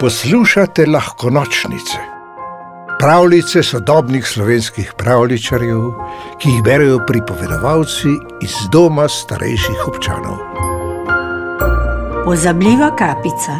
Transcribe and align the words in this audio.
Poslušate 0.00 0.86
lahko 0.86 1.30
nočnice, 1.30 1.98
pravljice 2.98 3.62
sodobnih 3.62 4.26
slovenskih 4.26 4.92
pravličarjev, 4.98 5.80
ki 6.38 6.50
jih 6.50 6.62
berijo 6.64 6.98
pripovedovalci 7.06 8.08
iz 8.42 8.56
doma 8.72 9.08
starejših 9.08 9.86
občanov. 9.88 10.36
Pozabljiva 12.24 12.90
kapica. 12.96 13.56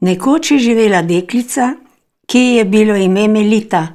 Nekoč 0.00 0.50
je 0.50 0.58
živela 0.58 1.02
deklica, 1.02 1.70
ki 2.26 2.38
ji 2.38 2.56
je 2.56 2.64
bilo 2.64 2.96
ime 2.96 3.28
Melita, 3.28 3.86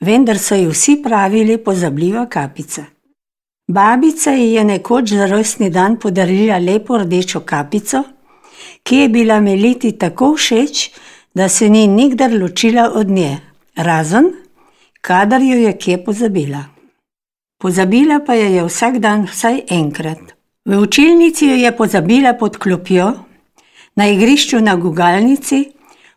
vendar 0.00 0.38
so 0.38 0.54
ji 0.54 0.66
vsi 0.66 1.00
pravili 1.02 1.56
pozabljiva 1.64 2.26
kapica. 2.26 2.84
Babica 3.68 4.30
ji 4.30 4.52
je 4.52 4.64
nekoč 4.64 5.12
za 5.12 5.26
rojstni 5.26 5.70
dan 5.70 5.96
podarila 5.96 6.58
lepo 6.58 6.98
rdečo 6.98 7.40
kapico, 7.40 8.04
ki 8.82 8.96
je 8.96 9.08
bila 9.08 9.40
Meliti 9.40 9.92
tako 9.92 10.34
všeč, 10.34 10.90
da 11.34 11.48
se 11.48 11.68
ni 11.68 11.86
nikdar 11.86 12.32
ločila 12.32 12.90
od 12.94 13.08
nje, 13.08 13.38
razen, 13.76 14.32
kadar 15.00 15.42
jo 15.42 15.56
je 15.56 15.72
kje 15.78 16.04
pozabila. 16.04 16.64
Pozabila 17.58 18.20
pa 18.26 18.34
jo 18.34 18.48
je 18.54 18.64
vsak 18.64 18.98
dan 18.98 19.26
vsaj 19.26 19.62
enkrat. 19.70 20.18
V 20.64 20.78
učilnici 20.78 21.46
jo 21.46 21.54
je 21.54 21.76
pozabila 21.76 22.34
pod 22.34 22.56
klopjo, 22.56 23.12
na 23.96 24.06
igrišču 24.06 24.60
na 24.60 24.76
gugalnici, 24.76 25.64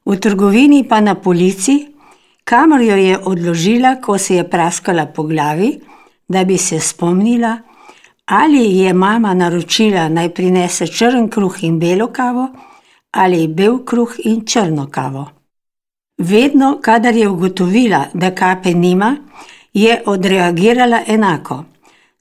v 0.06 0.18
trgovini 0.20 0.84
pa 0.90 1.02
na 1.02 1.16
polici, 1.16 1.88
kamor 2.44 2.82
jo 2.82 2.96
je 2.96 3.18
odložila, 3.18 3.96
ko 4.02 4.18
se 4.18 4.36
je 4.36 4.50
praskala 4.50 5.06
po 5.06 5.24
glavi, 5.24 5.80
da 6.28 6.44
bi 6.44 6.58
se 6.58 6.80
spomnila, 6.80 7.58
ali 8.32 8.78
je 8.78 8.94
mama 8.94 9.34
naročila, 9.34 10.10
naj 10.10 10.30
prinese 10.34 10.88
črn 10.88 11.28
kruh 11.30 11.64
in 11.64 11.80
belo 11.80 12.08
kavo, 12.08 12.48
ali 13.12 13.48
bel 13.48 13.86
kruh 13.86 14.14
in 14.24 14.46
črno 14.46 14.88
kavo. 14.92 15.26
Vedno, 16.18 16.80
kadar 16.82 17.16
je 17.16 17.28
ugotovila, 17.30 18.06
da 18.14 18.32
kape 18.36 18.74
nima, 18.74 19.18
je 19.74 20.02
odreagirala 20.06 21.02
enako. 21.08 21.64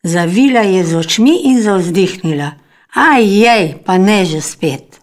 Zavila 0.02 0.60
je 0.60 0.84
z 0.84 0.96
očmi 0.96 1.40
in 1.44 1.62
zauzdihnila: 1.62 2.50
Aj, 2.94 3.22
jej, 3.24 3.74
pa 3.86 3.98
ne 3.98 4.24
že 4.24 4.40
spet. 4.40 5.00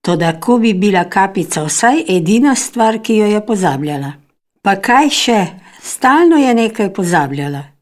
Toda, 0.00 0.40
ko 0.40 0.58
bi 0.58 0.74
bila 0.74 1.04
kapica 1.04 1.62
vsaj 1.62 2.04
edina 2.08 2.54
stvar, 2.54 2.98
ki 3.02 3.16
jo 3.16 3.26
je 3.26 3.46
pozabljala. 3.46 4.12
Pa 4.62 4.76
kaj 4.76 5.10
še, 5.10 5.46
stalno 5.82 6.36
je 6.36 6.54
nekaj 6.54 6.94
pozabljala. 6.94 7.77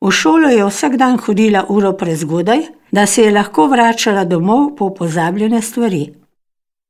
V 0.00 0.10
šolo 0.10 0.48
je 0.48 0.64
vsak 0.64 0.96
dan 0.96 1.18
hodila 1.18 1.64
uro 1.68 1.92
prezgodaj, 1.92 2.60
da 2.92 3.06
se 3.06 3.22
je 3.22 3.32
lahko 3.32 3.66
vračala 3.66 4.24
domov 4.24 4.76
po 4.76 4.94
pozabljene 4.94 5.62
stvari. 5.62 6.14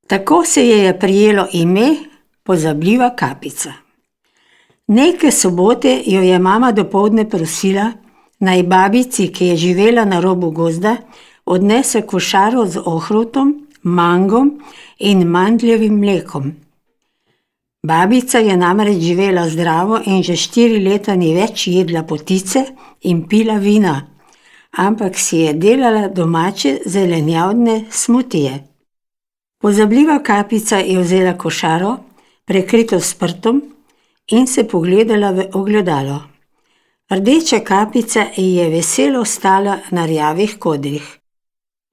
Tako 0.06 0.44
se 0.44 0.68
je 0.68 0.78
je 0.84 0.98
prijelo 0.98 1.46
ime 1.52 1.96
Pozabljiva 2.42 3.10
kapica. 3.16 3.72
Neke 4.86 5.30
sobote 5.30 6.02
jo 6.06 6.22
je 6.22 6.38
mama 6.38 6.72
dopoldne 6.72 7.28
prosila, 7.30 7.92
naj 8.38 8.62
babici, 8.62 9.32
ki 9.32 9.46
je 9.46 9.56
živela 9.56 10.04
na 10.04 10.20
robu 10.20 10.50
gozda, 10.50 10.96
odnese 11.44 12.02
košaro 12.02 12.66
z 12.66 12.82
ohrovtom, 12.84 13.66
mangom 13.82 14.60
in 14.98 15.26
mandljevim 15.28 15.98
mlekom. 15.98 16.52
Babica 17.86 18.38
je 18.38 18.56
namreč 18.56 18.96
živela 19.02 19.48
zdravo 19.48 20.00
in 20.06 20.22
že 20.22 20.34
štiri 20.36 20.78
leta 20.82 21.14
ni 21.14 21.34
več 21.34 21.68
jedla 21.70 22.02
potice 22.02 22.64
in 23.02 23.20
pila 23.28 23.58
vina, 23.62 23.94
ampak 24.84 25.18
si 25.18 25.36
je 25.44 25.52
delala 25.52 26.08
domače 26.08 26.72
zelenjavne 26.86 27.84
smutije. 27.90 28.54
Pozabljiva 29.62 30.18
kapica 30.22 30.80
je 30.82 30.98
vzela 30.98 31.36
košaro, 31.38 31.92
prekrito 32.44 33.00
s 33.00 33.14
prtom, 33.14 33.62
in 34.30 34.46
se 34.46 34.66
pogledala 34.68 35.30
v 35.30 35.46
ogledalo. 35.54 36.20
Rdeča 37.10 37.60
kapica 37.60 38.26
ji 38.36 38.54
je 38.56 38.70
veselo 38.70 39.24
stala 39.24 39.78
na 39.90 40.06
rjavih 40.06 40.58
kodrih. 40.58 41.18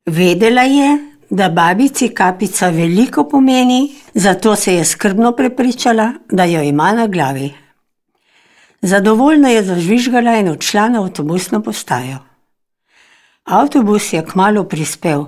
Vedela 0.05 0.61
je, 0.61 0.97
da 1.33 1.49
babici 1.49 2.13
kapica 2.13 2.69
veliko 2.69 3.23
pomeni, 3.29 3.95
zato 4.13 4.55
se 4.55 4.73
je 4.73 4.85
skrbno 4.85 5.31
prepričala, 5.31 6.13
da 6.31 6.43
jo 6.43 6.61
ima 6.61 6.91
na 6.93 7.07
glavi. 7.07 7.53
Zadovoljna 8.81 9.49
je 9.49 9.63
zažvižgala 9.63 10.35
in 10.35 10.49
odšla 10.49 10.89
na 10.89 11.01
avtobusno 11.01 11.61
postajo. 11.63 12.17
Avtobus 13.43 14.13
je 14.13 14.25
kmalu 14.25 14.63
prispel. 14.69 15.25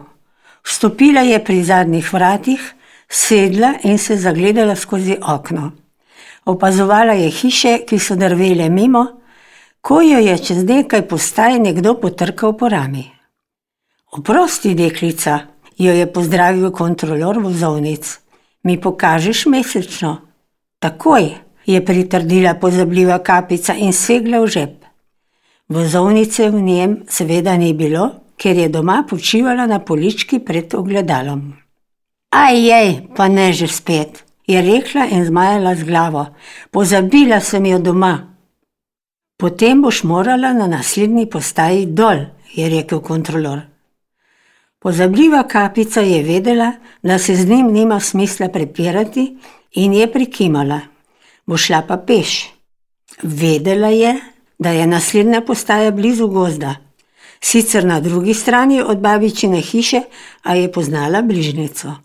Vstopila 0.64 1.22
je 1.22 1.44
pri 1.44 1.64
zadnjih 1.64 2.14
vratih, 2.14 2.74
sedla 3.10 3.74
in 3.84 3.98
se 3.98 4.18
zagledala 4.18 4.76
skozi 4.76 5.18
okno. 5.22 5.72
Opazovala 6.46 7.14
je 7.14 7.30
hiše, 7.30 7.80
ki 7.88 8.00
so 8.00 8.16
drvele 8.16 8.70
mimo, 8.70 9.08
ko 9.82 10.02
jo 10.02 10.20
je 10.20 10.38
čez 10.38 10.64
nekaj 10.64 11.08
postaj 11.08 11.60
nekdo 11.60 11.98
potrkal 12.02 12.54
po 12.58 12.70
rami. 12.70 13.10
Oprosti, 14.12 14.76
deklica, 14.76 15.55
jo 15.78 15.94
je 15.94 16.14
pozdravil 16.14 16.72
kontrolor 16.72 17.40
vozovnic. 17.40 18.20
Mi 18.64 18.82
pokažeš 18.82 19.46
mesečno? 19.46 20.18
Takoj, 20.80 21.30
je 21.66 21.86
pritrdila 21.86 22.54
pozabljiva 22.54 23.20
kapica 23.20 23.74
in 23.74 23.94
segla 23.94 24.40
v 24.40 24.48
žep. 24.48 24.86
Vozovnice 25.70 26.50
v 26.50 26.62
njem 26.62 26.98
seveda 27.10 27.58
ni 27.58 27.74
bilo, 27.74 28.10
ker 28.38 28.58
je 28.58 28.70
doma 28.70 29.04
počivala 29.10 29.66
na 29.66 29.80
polički 29.80 30.40
pred 30.40 30.74
ogledalom. 30.74 31.54
Aj, 32.30 32.54
jej, 32.54 33.08
pa 33.16 33.28
ne 33.28 33.54
že 33.54 33.68
spet, 33.68 34.24
je 34.48 34.62
rekla 34.62 35.08
in 35.10 35.26
zmajala 35.26 35.76
z 35.76 35.84
glavo. 35.84 36.26
Pozabila 36.72 37.40
sem 37.40 37.66
jo 37.66 37.80
doma. 37.80 38.36
Potem 39.38 39.82
boš 39.82 40.04
morala 40.04 40.54
na 40.54 40.68
naslednji 40.68 41.26
postaji 41.30 41.86
dol, 41.86 42.28
je 42.56 42.70
rekel 42.70 43.02
kontrolor. 43.02 43.75
Pozabljiva 44.86 45.44
kapica 45.44 46.02
je 46.02 46.24
vedela, 46.24 46.72
da 47.04 47.18
se 47.20 47.36
z 47.36 47.48
njim 47.50 47.72
nima 47.74 48.00
smisla 48.00 48.50
prepirati, 48.50 49.38
in 49.72 49.94
je 49.94 50.12
prikimala. 50.12 50.80
Bo 51.46 51.58
šla 51.58 51.82
pa 51.88 51.98
peš. 51.98 52.54
Vedela 53.24 53.88
je, 53.88 54.20
da 54.60 54.70
je 54.70 54.88
naslednja 54.88 55.42
postaja 55.42 55.92
blizu 55.92 56.28
gozda, 56.28 56.76
sicer 57.42 57.86
na 57.86 58.00
drugi 58.00 58.34
strani 58.34 58.82
od 58.82 58.98
babičine 58.98 59.62
hiše, 59.62 60.02
a 60.44 60.56
je 60.56 60.72
poznala 60.72 61.22
bližnjico. 61.22 61.96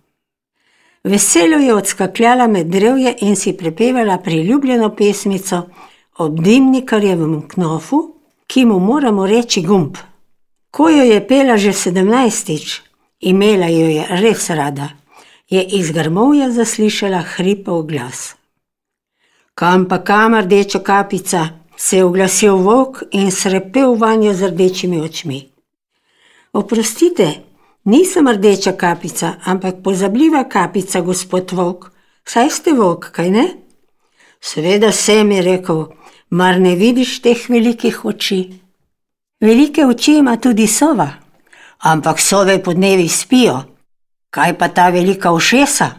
Veselo 1.04 1.56
je 1.56 1.74
odskakljala 1.74 2.46
med 2.46 2.66
drevje 2.66 3.16
in 3.20 3.36
si 3.36 3.52
prepevala 3.52 4.18
priljubljeno 4.18 4.94
pesmico 4.96 5.62
ob 6.18 6.40
dimnikarjevem 6.40 7.48
knofu, 7.48 8.14
ki 8.46 8.64
mu 8.64 8.78
moramo 8.78 9.26
reči 9.26 9.62
gumb. 9.62 9.96
Ko 10.70 10.88
jo 10.88 11.04
je 11.04 11.20
pela 11.26 11.56
že 11.56 11.72
sedemnajstič, 11.72 12.82
imela 13.20 13.66
jo 13.66 13.88
je 13.90 14.06
res 14.22 14.50
rada, 14.50 14.90
je 15.50 15.62
iz 15.62 15.90
grmovja 15.90 16.50
zaslišala 16.50 17.22
hripav 17.34 17.82
glas. 17.82 18.34
Kam 19.54 19.88
pa 19.88 19.98
kam, 19.98 20.34
rdeča 20.34 20.78
kapica, 20.78 21.48
se 21.76 21.96
je 21.96 22.04
oglasil 22.04 22.56
volk 22.56 23.02
in 23.10 23.30
srepel 23.30 23.94
vanjo 23.94 24.34
z 24.34 24.46
rdečimi 24.52 25.00
očmi. 25.00 25.40
Oprostite, 26.52 27.28
nisem 27.84 28.28
rdeča 28.28 28.72
kapica, 28.72 29.34
ampak 29.44 29.82
pozabljiva 29.84 30.44
kapica, 30.48 31.00
gospod 31.00 31.52
volk, 31.52 31.90
saj 32.24 32.50
ste 32.50 32.72
volk, 32.72 33.10
kaj 33.10 33.30
ne? 33.30 33.46
Seveda 34.40 34.92
sem, 34.92 35.30
je 35.32 35.42
rekel, 35.42 35.86
mar 36.30 36.60
ne 36.60 36.76
vidiš 36.76 37.20
teh 37.22 37.48
velikih 37.48 38.04
oči? 38.04 38.40
Velike 39.40 39.86
oči 39.86 40.18
ima 40.18 40.36
tudi 40.36 40.66
sova, 40.66 41.08
ampak 41.78 42.20
sove 42.20 42.62
po 42.62 42.74
dnevi 42.74 43.08
spijo. 43.08 43.62
Kaj 44.30 44.58
pa 44.58 44.68
ta 44.68 44.90
velika 44.90 45.32
ušesa? 45.32 45.90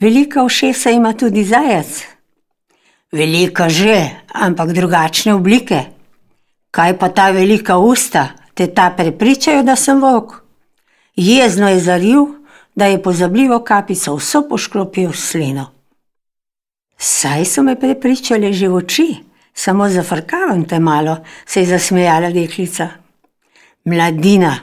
Velika 0.00 0.42
ušesa 0.42 0.90
ima 0.90 1.12
tudi 1.12 1.44
zajec. 1.44 2.02
Velika 3.12 3.68
že, 3.68 4.10
ampak 4.32 4.72
drugačne 4.72 5.34
oblike. 5.34 5.82
Kaj 6.70 6.98
pa 6.98 7.08
ta 7.08 7.30
velika 7.30 7.76
usta, 7.78 8.28
te 8.54 8.66
ta 8.66 8.90
prepričajo, 8.96 9.62
da 9.62 9.76
sem 9.76 10.00
volk? 10.00 10.32
Jezno 11.16 11.68
je 11.68 11.80
zaril, 11.80 12.26
da 12.74 12.86
je 12.86 13.02
pozabljivo 13.02 13.60
kapico 13.64 14.16
vso 14.16 14.48
poškropil 14.48 15.12
s 15.12 15.30
slino. 15.30 15.66
Saj 16.96 17.44
so 17.44 17.62
me 17.62 17.76
prepričale 17.80 18.52
že 18.52 18.68
v 18.68 18.74
oči. 18.74 19.31
Samo 19.54 19.88
zafrkavam 19.88 20.64
te 20.64 20.78
malo, 20.80 21.16
se 21.46 21.60
je 21.60 21.66
zasmejala 21.66 22.30
deklica. 22.30 22.88
Mladina, 23.84 24.54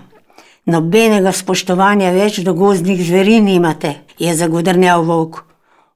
nobenega 0.66 1.32
spoštovanja 1.32 2.12
več 2.16 2.40
do 2.46 2.54
gozdnih 2.54 3.02
zveri 3.04 3.40
nimate, 3.42 3.94
je 4.20 4.34
zagodrnjal 4.36 5.04
volk. 5.06 5.44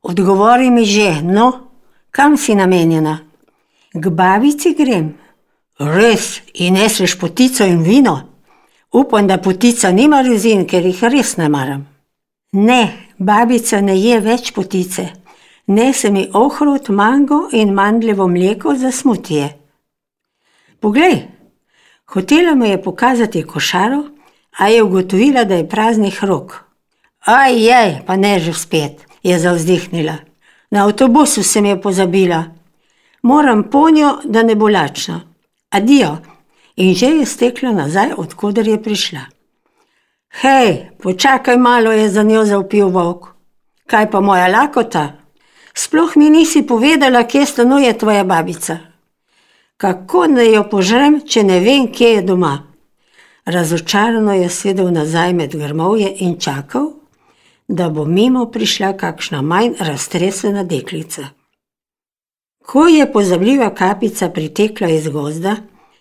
Odgovori 0.03 0.69
mi 0.71 0.85
že, 0.85 1.21
no, 1.23 1.51
kam 2.11 2.37
si 2.37 2.55
namenjena? 2.55 3.19
K 3.93 4.09
babici 4.09 4.73
grem. 4.75 5.13
Res, 5.79 6.41
in 6.53 6.75
neseš 6.77 7.17
potico 7.19 7.65
in 7.65 7.81
vino? 7.83 8.17
Upam, 8.93 9.27
da 9.27 9.37
potica 9.37 9.91
nima 9.91 10.21
rezin, 10.21 10.67
ker 10.69 10.85
jih 10.85 11.01
res 11.09 11.37
ne 11.37 11.49
maram. 11.49 11.87
Ne, 12.53 13.09
babica 13.17 13.81
ne 13.81 13.95
je 13.97 14.19
več 14.21 14.51
potice. 14.53 15.07
Nese 15.67 16.11
mi 16.11 16.29
ohrut, 16.33 16.89
mango 16.89 17.49
in 17.51 17.73
mandljevo 17.73 18.27
mleko 18.27 18.75
za 18.75 18.91
smutije. 18.91 19.59
Poglej, 20.79 21.27
hotela 22.05 22.55
mu 22.55 22.65
je 22.65 22.83
pokazati 22.83 23.43
košaro, 23.43 24.03
a 24.57 24.67
je 24.67 24.83
ugotovila, 24.83 25.43
da 25.43 25.55
je 25.55 25.69
praznih 25.69 26.23
rok. 26.23 26.63
Aj, 27.25 27.55
jej, 27.55 28.01
pa 28.07 28.15
ne 28.15 28.39
že 28.39 28.53
spet, 28.53 29.05
je 29.23 29.39
zavzdihnila. 29.39 30.15
Na 30.71 30.85
avtobusu 30.85 31.43
sem 31.43 31.65
jo 31.65 31.81
pozabila. 31.81 32.43
Moram 33.21 33.63
ponjo, 33.63 34.17
da 34.23 34.43
ne 34.43 34.55
bo 34.55 34.69
lačna. 34.69 35.21
Adijo. 35.69 36.17
In 36.75 36.95
že 36.95 37.07
je 37.07 37.25
stekla 37.25 37.71
nazaj, 37.71 38.13
odkuder 38.17 38.67
je 38.67 38.81
prišla. 38.83 39.19
Hej, 40.41 40.89
počakaj 41.01 41.57
malo, 41.57 41.91
je 41.91 42.09
za 42.09 42.23
njo 42.23 42.45
zavpil 42.45 42.89
volk. 42.89 43.27
Kaj 43.87 44.11
pa 44.11 44.21
moja 44.21 44.47
lakota? 44.47 45.22
Sploh 45.73 46.15
mi 46.15 46.29
nisi 46.29 46.61
povedala, 46.67 47.23
kje 47.23 47.45
stanuje 47.45 47.97
tvoja 47.97 48.23
babica. 48.23 48.77
Kako 49.77 50.27
naj 50.27 50.53
jo 50.53 50.63
požrem, 50.71 51.21
če 51.25 51.43
ne 51.43 51.59
vem, 51.59 51.87
kje 51.91 52.09
je 52.09 52.21
doma? 52.21 52.53
Razočarano 53.45 54.33
je 54.33 54.49
sedel 54.49 54.91
nazaj 54.93 55.33
med 55.33 55.55
grmovje 55.55 56.13
in 56.19 56.37
čakal, 56.39 56.91
da 57.67 57.89
bo 57.89 58.05
mimo 58.05 58.45
prišla 58.51 58.93
kakšna 58.97 59.41
manj 59.41 59.73
raztresena 59.79 60.63
deklica. 60.63 61.27
Ko 62.65 62.87
je 62.87 63.11
pozabljiva 63.11 63.73
kapica 63.75 64.29
pritekla 64.29 64.87
iz 64.87 65.07
gozda, 65.07 65.55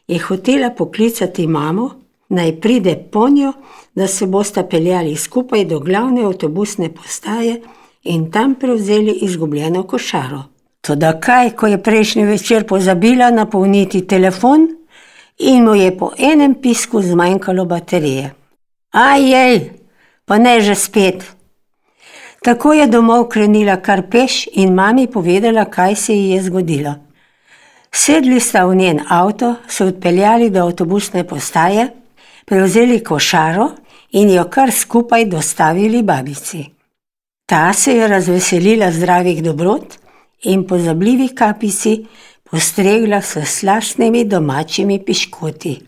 je 0.07 0.19
hotela 0.19 0.71
poklicati 0.71 1.47
mamo, 1.47 1.91
naj 2.29 2.61
pride 2.61 2.97
po 3.13 3.29
njo, 3.29 3.53
da 3.95 4.07
se 4.07 4.27
bosta 4.27 4.63
peljali 4.65 5.17
skupaj 5.17 5.65
do 5.65 5.81
glavne 5.81 6.25
avtobusne 6.25 6.95
postaje 6.95 7.63
in 8.03 8.31
tam 8.31 8.55
prevzeli 8.55 9.13
izgubljeno 9.13 9.83
košaro. 9.83 10.43
Toda 10.81 11.21
kaj, 11.21 11.51
ko 11.51 11.67
je 11.67 11.83
prejšnji 11.83 12.25
večer 12.25 12.67
pozabila 12.67 13.31
napolniti 13.31 14.07
telefon 14.07 14.69
in 15.39 15.65
mu 15.65 15.75
je 15.75 15.99
po 15.99 16.11
enem 16.19 16.55
pisku 16.55 17.03
zmanjkalo 17.03 17.65
baterije. 17.65 18.35
Ajej, 18.91 19.71
pa 20.25 20.39
ne 20.39 20.61
že 20.61 20.75
spet. 20.75 21.25
Tako 22.43 22.73
je 22.73 22.87
domov 22.87 23.29
krenila 23.29 23.77
kar 23.77 24.03
peš 24.11 24.49
in 24.53 24.75
mami 24.75 25.07
povedala, 25.07 25.65
kaj 25.65 25.97
se 25.97 26.15
ji 26.15 26.31
je 26.31 26.43
zgodilo. 26.43 26.95
Sedli 27.93 28.41
sta 28.41 28.65
v 28.67 28.75
njen 28.75 29.01
avto, 29.09 29.55
se 29.69 29.85
odpeljali 29.85 30.51
do 30.51 30.65
avtobusne 30.65 31.25
postaje, 31.29 31.89
prevzeli 32.45 33.05
košaro 33.05 33.71
in 34.11 34.31
jo 34.31 34.45
kar 34.51 34.73
skupaj 34.73 35.25
dostavili 35.25 36.03
babici. 36.03 36.65
Ta 37.47 37.73
se 37.73 37.93
je 37.93 38.09
razveselila 38.09 38.91
zdravih 38.93 39.43
dobrot 39.43 39.99
in 40.43 40.67
pozabljivi 40.67 41.29
kapici 41.29 42.07
postregla 42.51 43.21
s 43.23 43.37
slastnimi 43.45 44.25
domačimi 44.25 45.05
piškoti. 45.05 45.81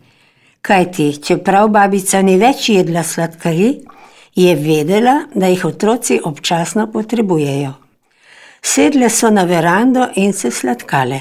Kajti, 0.62 1.22
čeprav 1.22 1.68
babica 1.68 2.22
ni 2.22 2.38
več 2.40 2.68
jedla 2.68 3.02
sladkari, 3.02 3.80
je 4.34 4.54
vedela, 4.56 5.18
da 5.34 5.46
jih 5.46 5.64
otroci 5.64 6.20
občasno 6.24 6.86
potrebujejo. 6.92 7.72
Sedle 8.62 9.10
so 9.10 9.30
na 9.30 9.44
verando 9.44 10.08
in 10.16 10.32
se 10.32 10.50
sladkale. 10.50 11.20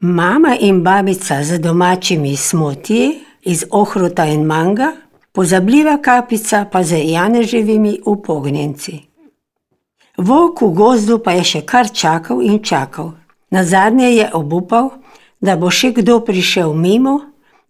Mama 0.00 0.56
in 0.60 0.82
babica 0.82 1.42
z 1.44 1.58
domačimi 1.58 2.36
smotiji 2.36 3.10
iz 3.42 3.64
ohruta 3.70 4.24
in 4.24 4.44
manga, 4.44 4.92
pozabljiva 5.32 5.98
kapica 6.02 6.64
pa 6.72 6.82
z 6.82 7.02
janeževimi 7.10 8.00
upognjenci. 8.06 9.13
Volk 10.16 10.62
v 10.62 10.70
gozdu 10.74 11.18
pa 11.18 11.34
je 11.34 11.44
še 11.44 11.60
kar 11.66 11.90
čakal 11.90 12.42
in 12.42 12.62
čakal. 12.62 13.14
Na 13.50 13.64
zadnje 13.64 14.14
je 14.14 14.26
obupal, 14.34 14.90
da 15.42 15.56
bo 15.56 15.70
še 15.70 15.90
kdo 15.90 16.20
prišel 16.22 16.74
mimo 16.74 17.20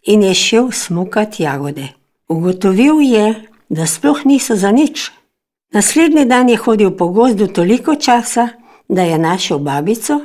in 0.05 0.21
je 0.21 0.33
šel 0.33 0.71
smukat 0.71 1.39
jagode. 1.39 1.89
Ugotovil 2.29 3.01
je, 3.01 3.49
da 3.69 3.85
sploh 3.85 4.25
niso 4.25 4.55
za 4.55 4.71
nič. 4.71 5.11
Naslednji 5.73 6.25
dan 6.25 6.49
je 6.49 6.57
hodil 6.57 6.93
po 6.93 7.09
gozdu 7.09 7.47
toliko 7.47 7.95
časa, 7.95 8.49
da 8.87 9.01
je 9.01 9.17
našel 9.17 9.59
babico 9.59 10.21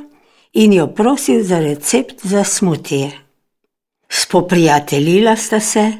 in 0.53 0.73
jo 0.73 0.87
prosil 0.87 1.43
za 1.43 1.59
recept 1.59 2.21
za 2.23 2.43
smutije. 2.43 3.11
Spoprijateljila 4.09 5.35
sta 5.35 5.59
se 5.59 5.93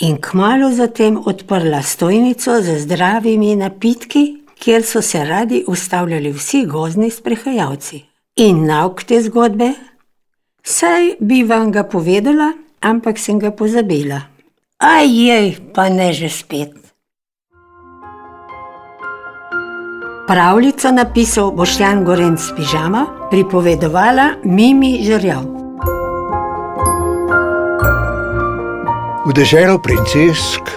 in 0.00 0.20
kmalo 0.20 0.70
zatem 0.70 1.18
odprla 1.26 1.82
stojnico 1.82 2.62
z 2.62 2.78
zdravimi 2.78 3.56
napitki, 3.56 4.39
kjer 4.60 4.84
so 4.84 5.02
se 5.02 5.24
radi 5.24 5.64
ustavljali 5.66 6.32
vsi 6.32 6.64
gozdni 6.66 7.10
sprehajalci. 7.10 8.04
In 8.36 8.64
nauk 8.66 9.02
te 9.04 9.22
zgodbe? 9.22 9.72
Saj 10.62 11.14
bi 11.20 11.42
vam 11.44 11.72
ga 11.72 11.84
povedala, 11.84 12.52
ampak 12.80 13.18
sem 13.18 13.38
ga 13.38 13.50
pozabila. 13.50 14.20
Ajej, 14.78 15.56
pa 15.74 15.88
ne 15.88 16.12
že 16.12 16.28
spet. 16.28 16.76
Pravljico 20.28 20.92
napisal 20.92 21.50
Boštjan 21.50 22.04
Gorenc 22.04 22.40
Pižama, 22.56 23.06
pripovedovala 23.30 24.30
Mimi 24.44 25.00
Žrjav. 25.02 25.42
V 29.26 29.32
deželo 29.34 29.78
princesk, 29.82 30.70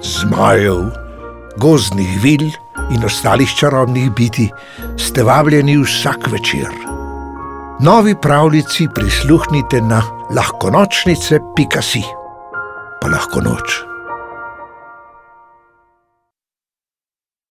zmajev, 0.00 0.88
gozdnih 1.60 2.16
vil 2.22 2.48
in 2.90 3.04
ostalih 3.04 3.50
čarobnih 3.60 4.10
biti 4.10 4.50
ste 4.98 5.22
vabljeni 5.22 5.78
vsak 5.78 6.32
večer. 6.32 6.68
Novi 7.80 8.14
pravljici 8.22 8.88
prisluhnite 8.94 9.80
na 9.80 10.02
lahkonočnice.si 10.30 12.02
pa 13.00 13.08
lahko 13.08 13.40
noč. 13.40 13.93